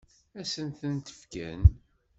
[0.39, 1.63] Ad sen-ten-fken?